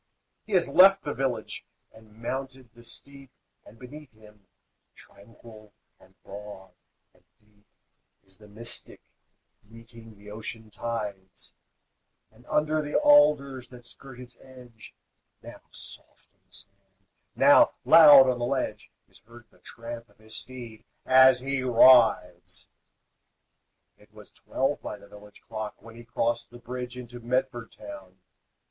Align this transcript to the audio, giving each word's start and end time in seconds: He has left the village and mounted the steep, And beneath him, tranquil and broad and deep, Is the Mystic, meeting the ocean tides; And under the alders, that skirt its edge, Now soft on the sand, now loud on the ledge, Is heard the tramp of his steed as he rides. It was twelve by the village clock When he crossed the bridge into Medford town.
He 0.47 0.53
has 0.53 0.67
left 0.67 1.03
the 1.03 1.13
village 1.13 1.63
and 1.91 2.15
mounted 2.23 2.73
the 2.73 2.81
steep, 2.83 3.29
And 3.67 3.77
beneath 3.77 4.11
him, 4.13 4.47
tranquil 4.95 5.73
and 5.99 6.15
broad 6.23 6.71
and 7.13 7.23
deep, 7.39 7.67
Is 8.25 8.39
the 8.39 8.47
Mystic, 8.47 8.99
meeting 9.63 10.17
the 10.17 10.31
ocean 10.31 10.71
tides; 10.71 11.53
And 12.31 12.47
under 12.47 12.81
the 12.81 12.95
alders, 12.97 13.69
that 13.69 13.85
skirt 13.85 14.19
its 14.19 14.37
edge, 14.41 14.95
Now 15.43 15.61
soft 15.69 16.29
on 16.33 16.39
the 16.47 16.53
sand, 16.53 17.05
now 17.35 17.73
loud 17.85 18.27
on 18.27 18.39
the 18.39 18.45
ledge, 18.45 18.89
Is 19.07 19.19
heard 19.19 19.45
the 19.51 19.59
tramp 19.59 20.09
of 20.09 20.17
his 20.17 20.35
steed 20.35 20.83
as 21.05 21.41
he 21.41 21.61
rides. 21.61 22.67
It 23.99 24.11
was 24.11 24.31
twelve 24.31 24.81
by 24.81 24.97
the 24.97 25.07
village 25.09 25.43
clock 25.47 25.79
When 25.79 25.95
he 25.95 26.03
crossed 26.03 26.49
the 26.49 26.57
bridge 26.57 26.97
into 26.97 27.19
Medford 27.19 27.71
town. 27.73 28.17